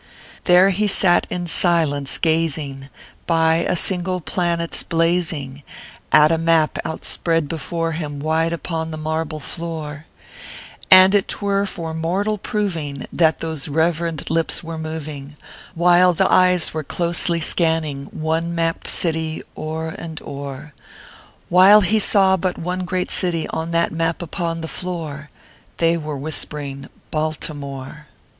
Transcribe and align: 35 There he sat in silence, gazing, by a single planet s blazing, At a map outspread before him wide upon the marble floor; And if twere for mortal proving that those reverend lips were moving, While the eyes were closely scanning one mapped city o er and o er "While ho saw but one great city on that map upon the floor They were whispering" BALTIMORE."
35 0.45 0.45
There 0.45 0.69
he 0.71 0.87
sat 0.87 1.27
in 1.29 1.45
silence, 1.45 2.17
gazing, 2.17 2.89
by 3.27 3.57
a 3.57 3.75
single 3.75 4.19
planet 4.19 4.73
s 4.73 4.81
blazing, 4.81 5.61
At 6.11 6.31
a 6.31 6.39
map 6.39 6.79
outspread 6.83 7.47
before 7.47 7.91
him 7.91 8.19
wide 8.19 8.51
upon 8.51 8.89
the 8.89 8.97
marble 8.97 9.39
floor; 9.39 10.07
And 10.89 11.13
if 11.13 11.27
twere 11.27 11.67
for 11.67 11.93
mortal 11.93 12.39
proving 12.39 13.05
that 13.13 13.41
those 13.41 13.67
reverend 13.67 14.27
lips 14.31 14.63
were 14.63 14.79
moving, 14.79 15.35
While 15.75 16.13
the 16.13 16.31
eyes 16.31 16.73
were 16.73 16.83
closely 16.83 17.39
scanning 17.39 18.05
one 18.05 18.55
mapped 18.55 18.87
city 18.87 19.43
o 19.55 19.75
er 19.81 19.89
and 19.89 20.19
o 20.23 20.45
er 20.45 20.73
"While 21.47 21.81
ho 21.81 21.99
saw 21.99 22.37
but 22.37 22.57
one 22.57 22.85
great 22.85 23.11
city 23.11 23.47
on 23.49 23.69
that 23.69 23.91
map 23.91 24.23
upon 24.23 24.61
the 24.61 24.67
floor 24.67 25.29
They 25.77 25.95
were 25.95 26.17
whispering" 26.17 26.89
BALTIMORE." 27.11 28.07